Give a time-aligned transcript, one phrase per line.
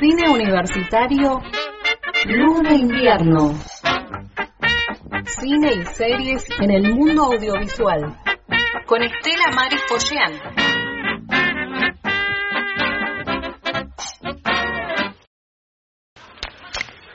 [0.00, 1.42] Cine universitario,
[2.24, 3.52] Luz de Invierno.
[5.26, 8.16] Cine y series en el mundo audiovisual.
[8.86, 10.32] Con Estela Maris Pochean.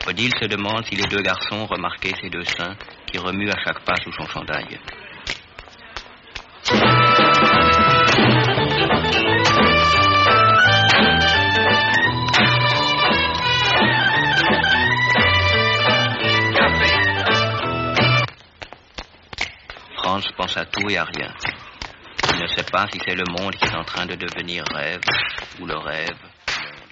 [0.08, 3.84] Odile se demande si les deux garçons remarquaient ces deux seins qui remuent à chaque
[3.84, 4.80] pas sous son chandail.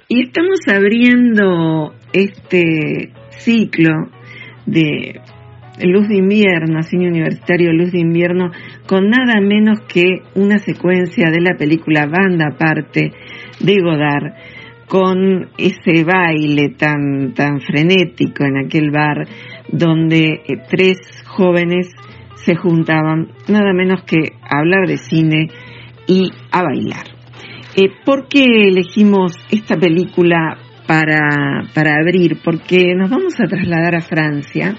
[0.08, 4.09] Y estamos abriendo este ciclo
[4.66, 5.22] de
[5.84, 8.49] Luz de Invierno, cine universitario Luz de Invierno,
[8.88, 10.03] con nada menos que
[10.34, 13.11] una secuencia de la película Banda Aparte
[13.59, 14.34] de Godard,
[14.88, 19.27] con ese baile tan, tan frenético en aquel bar
[19.72, 21.89] donde eh, tres jóvenes
[22.45, 25.47] se juntaban nada menos que a hablar de cine
[26.08, 27.05] y a bailar.
[27.75, 32.38] Eh, ¿Por qué elegimos esta película para, para abrir?
[32.44, 34.75] Porque nos vamos a trasladar a Francia,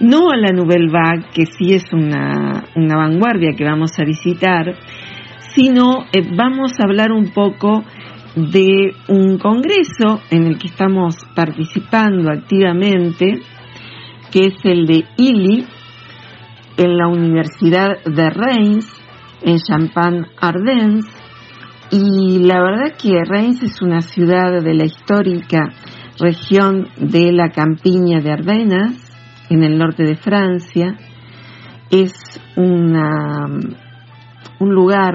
[0.00, 4.74] no a la Nouvelle Vague, que sí es una, una vanguardia que vamos a visitar,
[5.54, 7.84] sino eh, vamos a hablar un poco
[8.34, 13.40] de un congreso en el que estamos participando activamente,
[14.32, 15.66] que es el de ILI,
[16.78, 18.86] en la Universidad de Reims,
[19.42, 21.00] en Champagne-Ardenne,
[21.90, 25.70] y la verdad que Reims es una ciudad de la histórica
[26.18, 29.08] región de la campiña de Ardenas,
[29.50, 30.96] en el norte de Francia.
[31.90, 32.12] Es
[32.56, 33.46] una,
[34.60, 35.14] un lugar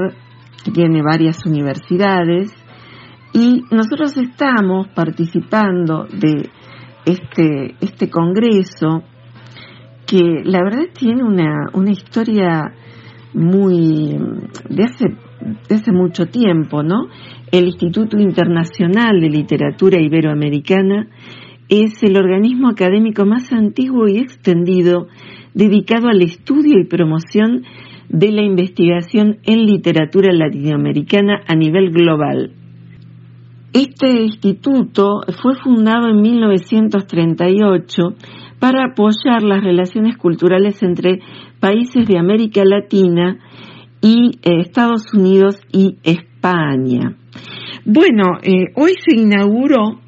[0.66, 2.52] que tiene varias universidades
[3.34, 6.50] y nosotros estamos participando de
[7.06, 9.03] este, este congreso
[10.13, 12.72] que la verdad tiene una, una historia
[13.34, 14.16] muy
[14.69, 15.06] de hace,
[15.68, 17.07] de hace mucho tiempo, ¿no?
[17.51, 21.07] El Instituto Internacional de Literatura Iberoamericana
[21.68, 25.07] es el organismo académico más antiguo y extendido
[25.56, 27.63] dedicado al estudio y promoción
[28.09, 32.51] de la investigación en literatura latinoamericana a nivel global.
[33.74, 38.03] Este instituto fue fundado en 1938
[38.63, 41.19] para apoyar las relaciones culturales entre
[41.59, 43.38] países de América Latina
[44.00, 47.18] y eh, Estados Unidos y España.
[47.84, 50.00] Bueno, eh, hoy se inauguró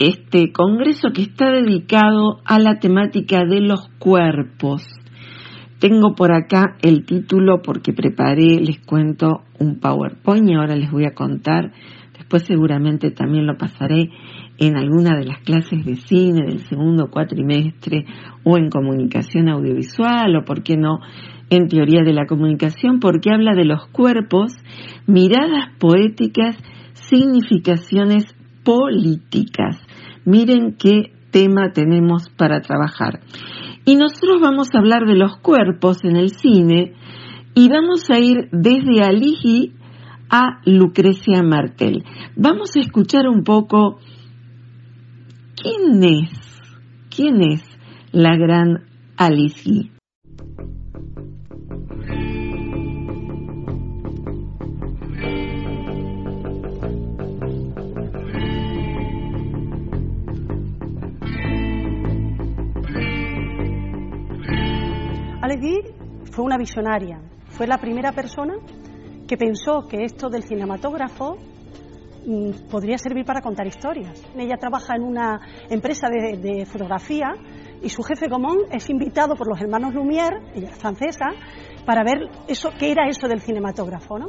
[0.00, 4.84] este congreso que está dedicado a la temática de los cuerpos.
[5.78, 11.04] Tengo por acá el título porque preparé, les cuento un PowerPoint y ahora les voy
[11.04, 11.70] a contar.
[12.18, 14.10] Después seguramente también lo pasaré
[14.60, 18.04] en alguna de las clases de cine del segundo cuatrimestre
[18.44, 21.00] o en comunicación audiovisual o, por qué no,
[21.48, 24.52] en teoría de la comunicación, porque habla de los cuerpos,
[25.06, 26.56] miradas poéticas,
[26.92, 28.26] significaciones
[28.62, 29.78] políticas.
[30.26, 33.20] Miren qué tema tenemos para trabajar.
[33.86, 36.92] Y nosotros vamos a hablar de los cuerpos en el cine
[37.54, 39.72] y vamos a ir desde Aligi
[40.28, 42.04] a Lucrecia Martel.
[42.36, 43.98] Vamos a escuchar un poco
[45.62, 46.30] quién es,
[47.14, 47.62] quién es
[48.12, 48.84] la gran
[49.16, 49.90] Alice
[65.42, 65.92] Alex
[66.30, 68.54] fue una visionaria, fue la primera persona
[69.26, 71.36] que pensó que esto del cinematógrafo
[72.70, 74.22] podría servir para contar historias.
[74.36, 77.32] Ella trabaja en una empresa de, fotografía
[77.82, 81.26] y su jefe Gomón es invitado por los hermanos Lumière, ella es francesa,
[81.86, 84.18] para ver eso, qué era eso del cinematógrafo.
[84.18, 84.28] ¿no?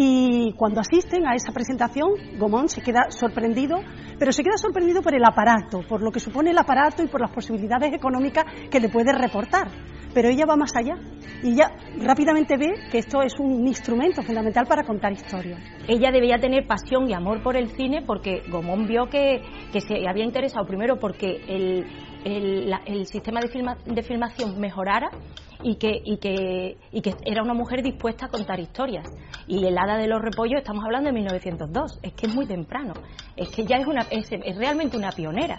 [0.00, 3.80] Y cuando asisten a esa presentación, Gomón se queda sorprendido,
[4.16, 7.20] pero se queda sorprendido por el aparato, por lo que supone el aparato y por
[7.20, 9.68] las posibilidades económicas que le puede reportar
[10.14, 10.96] pero ella va más allá
[11.42, 15.60] y ella rápidamente ve que esto es un instrumento fundamental para contar historias.
[15.86, 19.42] Ella debía tener pasión y amor por el cine porque Gomón vio que,
[19.78, 21.86] se había interesado primero porque el,
[22.24, 25.10] el, sistema de, de, filmación mejorara
[25.62, 29.06] y que, y, que, y que era una mujer dispuesta a contar historias.
[29.46, 32.94] Y el Hada de los Repollos estamos hablando de 1902, es que es muy temprano,
[33.36, 35.58] es que ya es, una, es, es realmente una pionera.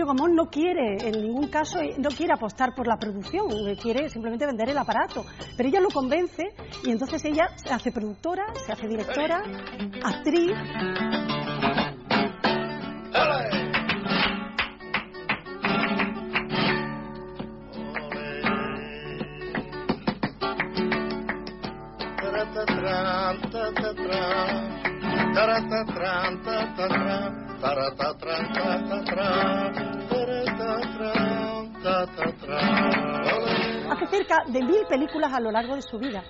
[0.00, 3.48] Principio Gomón no quiere, en ningún caso, no quiere apostar por la producción,
[3.80, 5.24] quiere simplemente vender el aparato.
[5.56, 6.44] Pero ella lo convence
[6.84, 9.42] y entonces ella se hace productora, se hace directora,
[10.02, 10.56] actriz.
[33.90, 36.22] Hace cerca de mil películas a lo largo de su vida.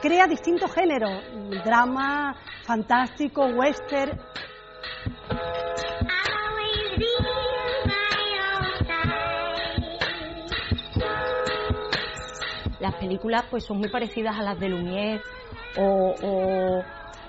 [0.00, 1.22] Crea distintos géneros,
[1.64, 2.34] drama,
[2.64, 4.18] fantástico, western.
[12.80, 15.22] Las películas pues son muy parecidas a las de Lumière
[15.76, 16.82] o, o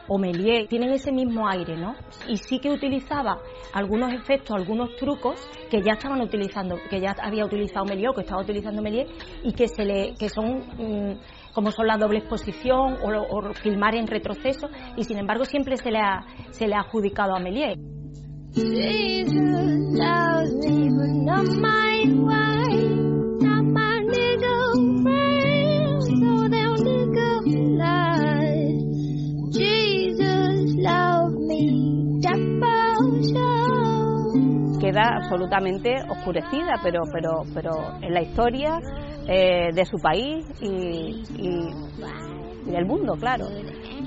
[0.07, 1.95] o Méliès tienen ese mismo aire, ¿no?
[2.27, 3.39] Y sí que utilizaba
[3.73, 5.35] algunos efectos, algunos trucos
[5.69, 9.09] que ya estaban utilizando, que ya había utilizado Méliès o que estaba utilizando Méliès
[9.43, 11.19] y que se le, que son mm,
[11.53, 14.67] como son la doble exposición o, filmar en retroceso
[14.97, 17.77] y sin embargo siempre se le ha, se le ha adjudicado a Méliès.
[35.01, 38.79] Absolutamente oscurecida, pero, pero, pero en la historia
[39.27, 43.45] eh, de su país y, y del mundo, claro.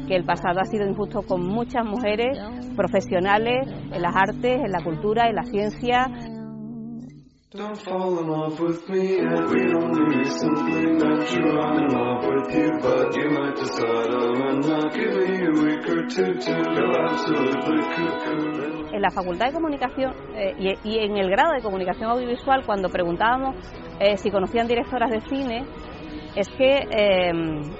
[0.06, 2.38] Que el pasado ha sido injusto con muchas mujeres
[2.76, 6.06] profesionales en las artes, en la cultura, en la ciencia,
[7.56, 11.58] Don't fall in love with me and we need simply not true.
[11.58, 15.88] I'm in love with you, but you might decide I'm not giving you a week
[15.88, 18.92] or two to go absolutely cuckoo.
[18.92, 22.90] En la Facultad de Comunicación eh, y, y, en el grado de Comunicación Audiovisual, cuando
[22.90, 23.56] preguntábamos
[24.00, 25.64] eh, si conocían directoras de cine,
[26.34, 27.32] es que eh,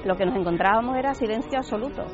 [0.06, 2.06] lo que nos encontrábamos era silencio absoluto.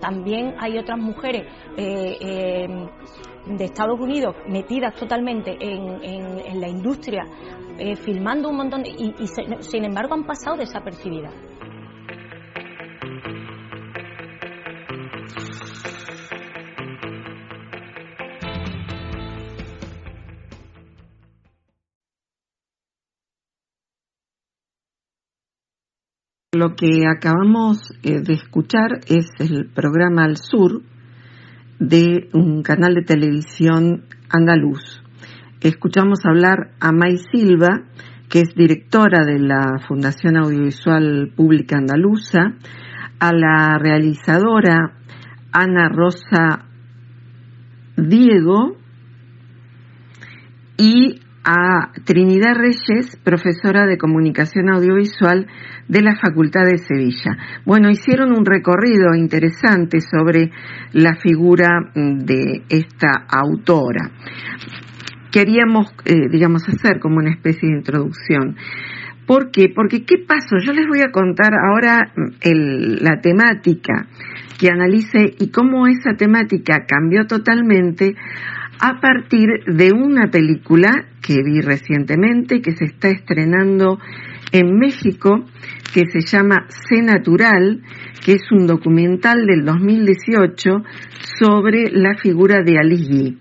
[0.00, 1.46] También hay otras mujeres
[1.76, 2.88] eh, eh,
[3.46, 7.24] de Estados Unidos metidas totalmente en, la industria,
[7.78, 9.14] eh, filmando un montón, y,
[9.60, 11.32] sin embargo han pasado desapercibidas.
[26.52, 30.80] Lo que acabamos eh, de escuchar es el programa Al Sur
[31.78, 35.02] de un canal de televisión andaluz.
[35.60, 37.84] Escuchamos hablar a May Silva,
[38.28, 42.54] que es directora de la Fundación Audiovisual Pública Andaluza,
[43.18, 44.92] a la realizadora
[45.52, 46.66] Ana Rosa
[47.96, 48.76] Diego
[50.76, 55.46] y a Trinidad Reyes, profesora de comunicación audiovisual
[55.86, 57.36] de la Facultad de Sevilla.
[57.64, 60.50] Bueno, hicieron un recorrido interesante sobre
[60.92, 64.10] la figura mm, de esta autora.
[65.30, 68.56] Queríamos, eh, digamos, hacer como una especie de introducción.
[69.24, 69.68] ¿Por qué?
[69.72, 70.56] Porque ¿qué pasó?
[70.60, 74.08] Yo les voy a contar ahora mm, la temática
[74.58, 78.16] que analice y cómo esa temática cambió totalmente
[78.80, 83.98] a partir de una película que vi recientemente que se está estrenando
[84.52, 85.44] en México
[85.92, 87.80] que se llama C Natural,
[88.24, 90.70] que es un documental del 2018
[91.38, 93.38] sobre la figura de Ali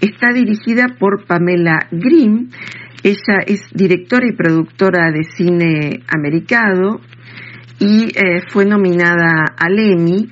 [0.00, 2.50] Está dirigida por Pamela Green.
[3.02, 7.00] Ella es directora y productora de cine americano
[7.80, 10.30] y eh, fue nominada al Emmy,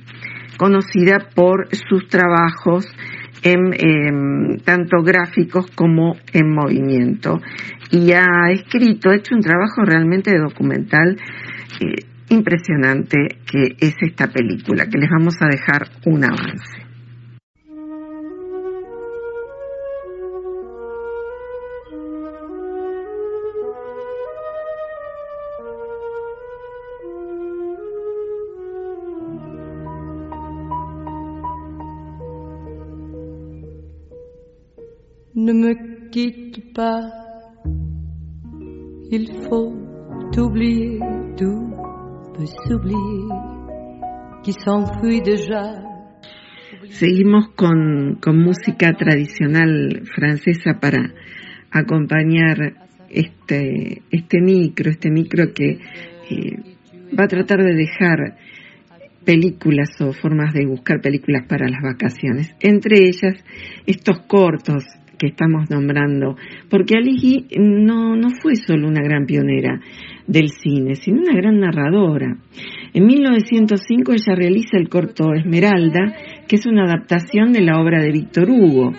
[0.57, 2.85] conocida por sus trabajos
[3.43, 7.39] en em, tanto gráficos como en movimiento.
[7.91, 11.17] Y ha escrito, ha hecho un trabajo realmente documental
[11.79, 11.95] eh,
[12.29, 16.82] impresionante que es esta película, que les vamos a dejar un avance.
[35.45, 35.75] Ne me
[36.09, 37.03] quitte pas,
[39.11, 39.75] il faut
[40.37, 40.99] oublier
[41.35, 41.67] tout
[42.33, 43.27] peut s'oublier
[44.41, 45.83] qui s'enfuit déjà.
[46.91, 51.13] Seguimos con, con música tradicional francesa para
[51.71, 52.75] acompañar
[53.09, 55.71] este, este micro, este micro que
[56.29, 56.55] eh,
[57.19, 58.37] va a tratar de dejar
[59.25, 62.55] películas o formas de buscar películas para las vacaciones.
[62.61, 63.43] Entre ellas,
[63.85, 64.85] estos cortos
[65.17, 66.35] que estamos nombrando,
[66.69, 69.79] porque Alice no, no fue solo una gran pionera
[70.27, 72.37] del cine, sino una gran narradora.
[72.93, 76.15] En 1905 ella realiza el corto Esmeralda,
[76.47, 78.91] que es una adaptación de la obra de Víctor Hugo.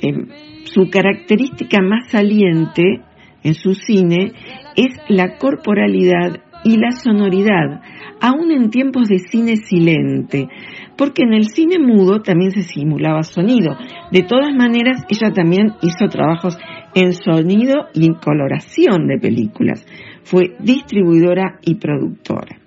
[0.00, 0.26] Em,
[0.64, 3.00] su característica más saliente
[3.42, 4.32] en su cine
[4.76, 7.80] es la corporalidad y la sonoridad,
[8.20, 10.48] aún en tiempos de cine silente,
[10.96, 13.76] porque en el cine mudo también se simulaba sonido.
[14.10, 16.56] De todas maneras, ella también hizo trabajos
[16.94, 19.84] en sonido y en coloración de películas.
[20.22, 22.58] Fue distribuidora y productora.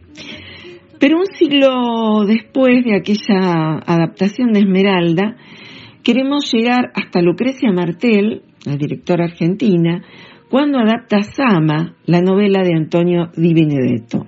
[0.99, 5.35] Pero un siglo después de aquella adaptación de Esmeralda,
[6.03, 10.03] queremos llegar hasta Lucrecia Martel, la directora argentina,
[10.55, 14.25] cuando adapta Sama, la novela de Antonio Di Benedetto.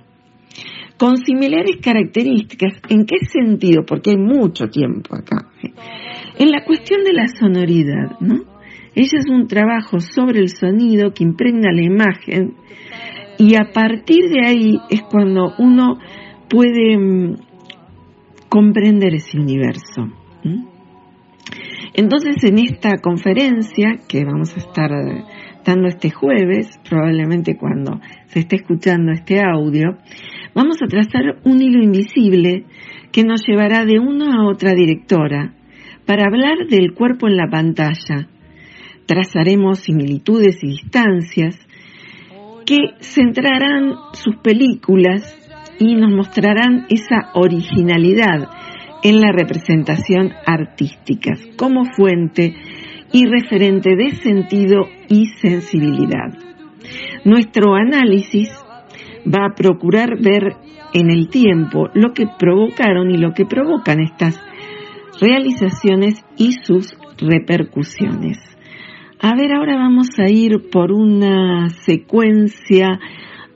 [0.98, 3.86] Con similares características, ¿en qué sentido?
[3.86, 5.48] Porque hay mucho tiempo acá.
[6.38, 8.42] En la cuestión de la sonoridad, ¿no?
[8.94, 12.56] Ella es un trabajo sobre el sonido que impregna la imagen
[13.38, 15.98] y a partir de ahí es cuando uno
[16.50, 17.36] puede mm,
[18.50, 20.12] comprender ese universo.
[21.94, 24.90] Entonces en esta conferencia que vamos a estar
[25.86, 29.98] este jueves, probablemente cuando se esté escuchando este audio,
[30.54, 32.64] vamos a trazar un hilo invisible
[33.12, 35.54] que nos llevará de una a otra directora
[36.06, 38.28] para hablar del cuerpo en la pantalla.
[39.04, 41.58] Trazaremos similitudes y distancias
[42.64, 45.36] que centrarán sus películas
[45.78, 48.48] y nos mostrarán esa originalidad
[49.02, 52.54] en la representación artística como fuente
[53.12, 56.32] y referente de sentido y sensibilidad.
[57.24, 58.50] Nuestro análisis
[59.26, 60.56] va a procurar ver
[60.94, 64.40] en el tiempo lo que provocaron y lo que provocan estas
[65.20, 68.38] realizaciones y sus repercusiones.
[69.20, 73.00] A ver, ahora vamos a ir por una secuencia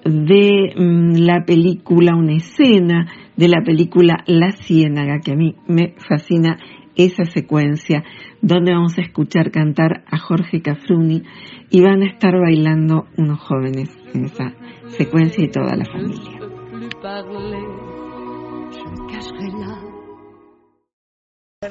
[0.05, 3.07] de mm, la película, una escena
[3.37, 6.59] de la película La Ciénaga, que a mí me fascina
[6.97, 8.03] esa secuencia,
[8.43, 11.23] donde vamos a escuchar cantar a Jorge Cafruni
[11.71, 14.53] y van a estar bailando unos jóvenes en esa
[14.89, 16.41] secuencia y toda la familia.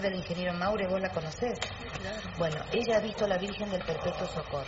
[0.01, 1.59] del ingeniero Maure, vos la conocés.
[2.39, 4.65] Bueno, ella ha visto a la Virgen del Perpetuo Socorro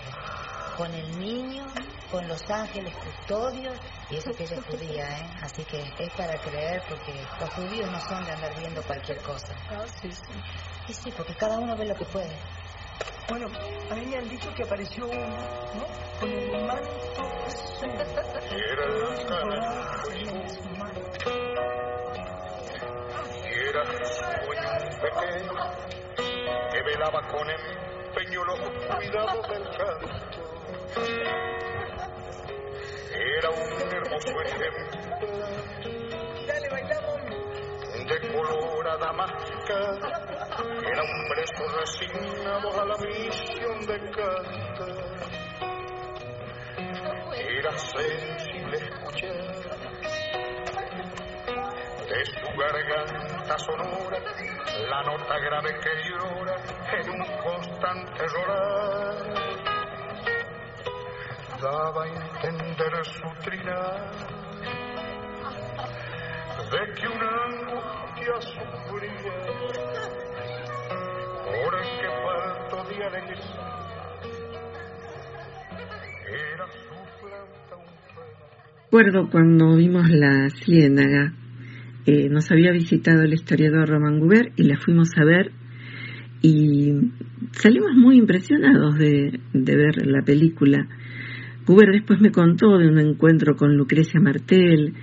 [0.77, 1.63] con el niño,
[2.13, 3.75] con los ángeles custodios,
[4.11, 5.27] y eso que ella es judía, ¿eh?
[5.41, 9.55] Así que es para creer porque los judíos no son de andar viendo cualquier cosa.
[9.71, 10.21] Ah, sí, sí.
[10.89, 12.37] Y sí, porque cada uno ve lo que puede.
[13.27, 13.47] Bueno,
[13.89, 16.19] a mí me han dicho que apareció uno, ¿no?
[16.19, 16.91] Con el manto
[17.47, 17.89] azul.
[17.89, 18.85] Era
[23.49, 25.53] Era sueño pequeño
[26.71, 30.23] que velaba con empeño los cuidados del canto
[33.23, 34.93] era un hermoso ejemplo
[36.47, 37.21] Dale, bailamos.
[38.07, 40.13] de colorada máscara.
[40.85, 44.43] Era un preso resignado a la misión de cantar.
[47.35, 49.63] Era sensible escuchar
[52.09, 54.19] de su garganta sonora
[54.89, 56.55] la nota grave que llora
[56.91, 59.52] en un constante llorar
[61.63, 64.11] daba a entender su trinar.
[66.71, 69.35] De que una angustia sufría.
[71.45, 73.53] Por el que falto de alegría
[76.27, 77.85] era su planta un
[78.85, 81.33] Recuerdo cuando vimos la ciénaga,
[82.05, 85.51] eh, nos había visitado el historiador Román Guber y la fuimos a ver
[86.41, 86.91] y
[87.51, 90.87] salimos muy impresionados de, de ver la película
[91.67, 94.93] Huber después me contó de un encuentro con Lucrecia Martel,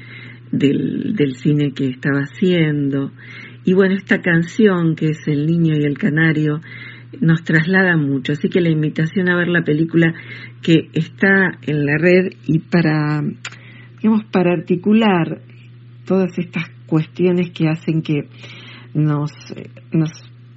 [0.53, 3.13] del, del cine que estaba haciendo.
[3.65, 6.61] Y bueno, esta canción que es El Niño y el Canario
[7.21, 8.33] nos traslada mucho.
[8.33, 10.15] Así que la invitación a ver la película
[10.63, 13.23] que está en la red y para,
[14.01, 15.43] digamos, para articular
[16.05, 18.29] todas estas cuestiones que hacen que
[18.95, 19.33] nos,
[19.93, 20.11] nos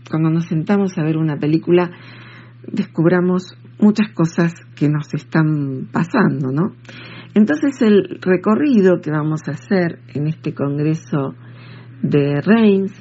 [0.09, 1.91] cuando nos sentamos a ver una película
[2.67, 6.73] descubramos muchas cosas que nos están pasando, ¿no?
[7.35, 11.35] Entonces el recorrido que vamos a hacer en este congreso
[12.01, 12.93] de Reims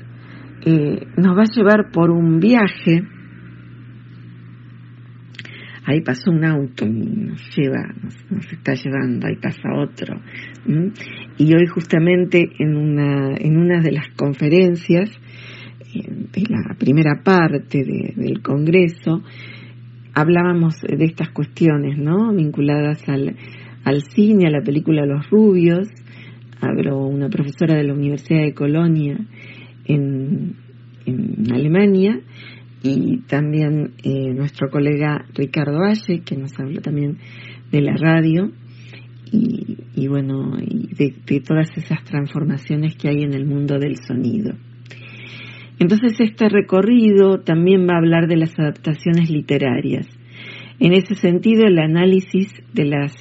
[0.65, 3.03] eh, nos va a llevar por un viaje.
[5.85, 7.83] Ahí pasó un auto y nos lleva,
[8.31, 10.21] nos, está llevando, ahí pasa otro.
[11.37, 15.11] Y hoy justamente en una, en una de las conferencias,
[15.95, 19.23] eh, de la primera parte del congreso,
[20.15, 22.33] hablábamos de estas cuestiones, ¿no?
[22.33, 23.37] Vinculadas al,
[23.85, 25.89] al cine, a la película Los Rubios.
[26.61, 29.19] Habló una profesora de la Universidad de Colonia
[29.85, 30.57] en,
[31.07, 32.21] en Alemania
[32.83, 37.19] y también eh, nuestro colega Ricardo Valle, que nos habló también
[37.71, 38.51] de la radio
[39.31, 43.97] y, y bueno, y de, de, todas esas transformaciones que hay en el mundo del
[43.97, 44.55] sonido.
[45.79, 50.07] Entonces este recorrido también va a hablar de las adaptaciones literarias.
[50.79, 53.15] En ese sentido, el análisis de las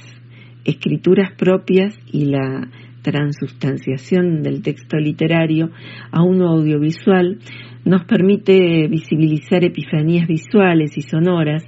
[0.64, 2.68] escrituras propias y la
[3.02, 5.70] transustanciación del texto literario
[6.12, 7.38] a uno audiovisual
[7.84, 11.64] nos permite visibilizar epifanías visuales y sonoras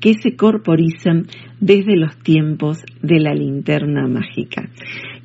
[0.00, 1.26] que se corporizan
[1.60, 4.68] desde los tiempos de la linterna mágica.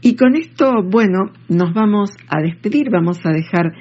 [0.01, 3.73] Y con esto, bueno, nos vamos a despedir, vamos a dejar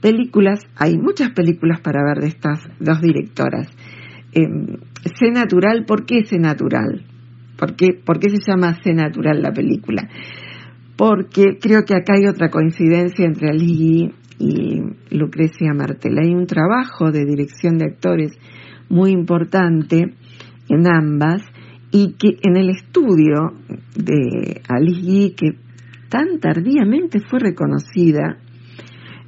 [0.00, 3.68] películas, hay muchas películas para ver de estas dos directoras.
[4.32, 7.04] C Natural, ¿por qué C Natural?
[7.56, 10.08] ¿Por qué, ¿Por qué se llama C Natural la película?
[10.96, 16.18] Porque creo que acá hay otra coincidencia entre Ali y Lucrecia Martel.
[16.18, 18.38] Hay un trabajo de dirección de actores
[18.88, 20.14] muy importante
[20.68, 21.42] en ambas
[21.90, 23.54] y que en el estudio
[23.96, 25.52] de Ali que
[26.08, 28.38] tan tardíamente fue reconocida,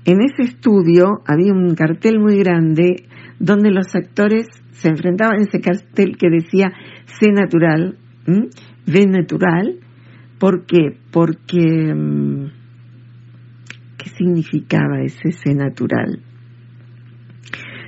[0.05, 3.05] en ese estudio había un cartel muy grande
[3.39, 6.73] donde los actores se enfrentaban a ese cartel que decía
[7.05, 9.79] C natural, V natural,
[10.39, 10.97] ¿por qué?
[11.11, 12.47] Porque mm,
[13.99, 16.21] ¿qué significaba ese C natural?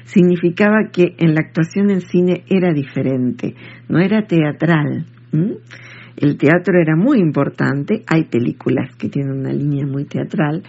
[0.05, 3.55] Significaba que en la actuación en cine era diferente,
[3.89, 5.07] no era teatral.
[6.17, 10.63] El teatro era muy importante, hay películas que tienen una línea muy teatral,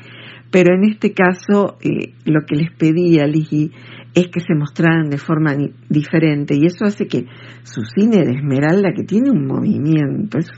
[0.53, 3.72] pero en este caso eh, lo que les pedí a Ligi
[4.13, 5.55] es que se mostraran de forma
[5.89, 6.53] diferente.
[6.55, 7.25] Y eso hace que
[7.63, 10.51] su cine de Esmeralda, que tiene un movimiento, es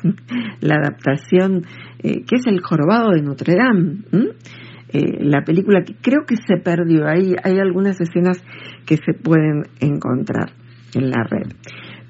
[0.59, 1.63] la adaptación
[1.99, 3.99] eh, que es el jorobado de Notre Dame,
[4.89, 8.43] eh, la película que creo que se perdió, hay, hay algunas escenas
[8.85, 10.51] que se pueden encontrar
[10.93, 11.53] en la red.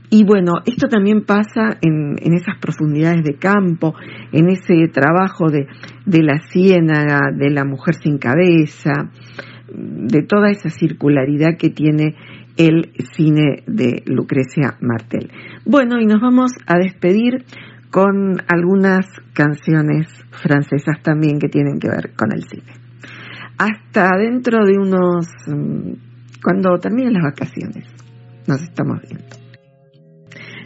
[0.09, 3.95] Y bueno, esto también pasa en, en, esas profundidades de campo,
[4.31, 5.67] en ese trabajo de,
[6.05, 8.93] de la ciénaga, de la mujer sin cabeza,
[9.73, 12.15] de toda esa circularidad que tiene
[12.57, 15.29] el cine de Lucrecia Martel.
[15.65, 17.43] Bueno, y nos vamos a despedir
[17.89, 22.73] con algunas canciones francesas también que tienen que ver con el cine.
[23.57, 25.27] Hasta dentro de unos...
[25.47, 25.93] Mm,
[26.43, 27.87] cuando terminen las vacaciones,
[28.47, 29.44] nos estamos viendo.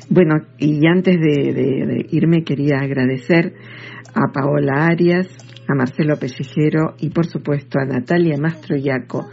[0.10, 3.54] Bueno, y antes de, irme quería agradecer
[4.16, 5.28] a Paola Arias,
[5.68, 9.30] a Marcelo Pellejero y por supuesto a Natalia Mastroyaco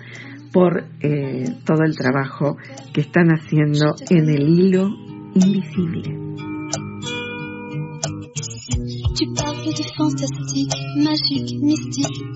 [0.53, 2.59] por eh, todo el trabajo
[2.93, 4.89] que están haciendo en el hilo
[5.35, 6.27] invisible.
[9.19, 9.85] Tu parles de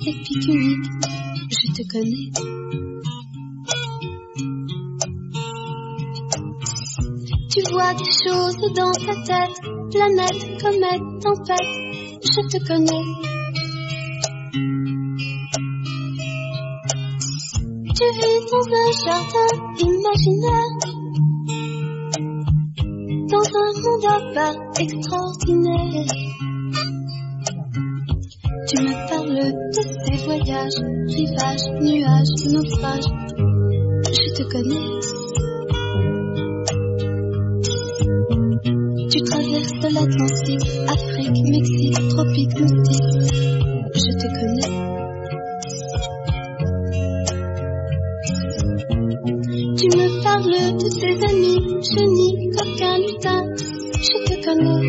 [0.06, 0.88] épique, unique.
[1.76, 2.99] Te.
[7.72, 9.56] Vois des choses dans ta tête,
[9.92, 11.72] planète, comète, tempête.
[12.22, 13.04] Je te connais.
[17.94, 20.74] Tu vis dans un jardin imaginaire,
[23.28, 26.08] dans un monde à part extraordinaire.
[28.68, 33.10] Tu me parles de tes voyages, rivages, nuages, naufrages.
[34.12, 35.19] Je te connais.
[39.10, 43.02] Tu traverses l'Atlantique, Afrique, Mexique, tropique, mystique.
[43.92, 44.72] Je te connais.
[49.76, 53.44] Tu me parles de tes amis, chenilles, coquins, lutins,
[54.00, 54.86] je te connais.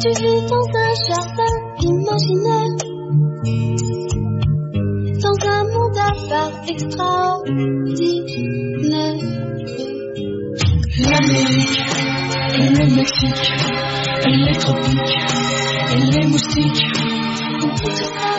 [0.00, 2.51] Tu vis dans un jardin imaginaire,
[6.68, 8.42] extraordinaire.
[10.98, 11.80] L'Amérique
[12.54, 13.48] et le Mexique,
[14.26, 15.16] et les tropiques,
[15.90, 16.84] et les moustiques.
[17.62, 18.32] Oublie tout ça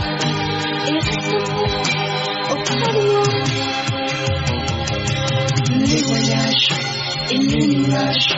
[0.87, 1.33] et reste
[2.51, 3.27] auprès de moi.
[5.79, 6.69] Les voyages
[7.31, 8.31] et les nuages,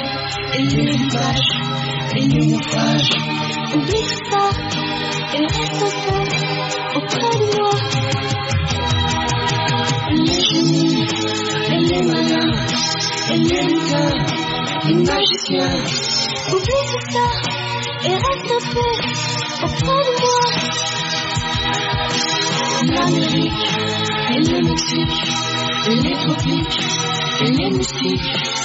[0.54, 1.54] et les rivages,
[2.16, 3.14] et les naufrages.
[3.76, 4.44] Oublie tout ça
[5.34, 6.20] et reste peu
[6.98, 7.74] auprès de moi.
[13.52, 15.76] Et les magiciens.
[16.52, 17.28] Oublie tout ça
[18.04, 18.90] et reste un peu
[19.64, 20.42] auprès de moi.
[22.88, 23.64] l'Amérique
[24.30, 25.18] et le Mexique,
[25.88, 26.80] les tropiques
[27.42, 28.65] et les moustiques.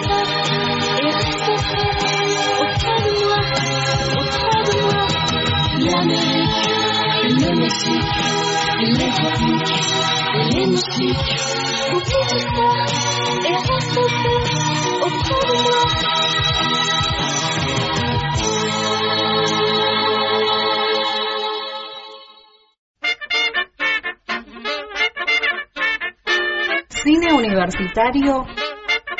[26.89, 28.45] Cine Universitario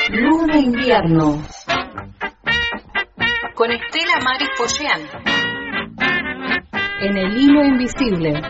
[0.09, 1.43] Luz de Invierno.
[3.55, 5.01] Con Estela Maris Poyean
[7.01, 8.41] en El Hilo Invisible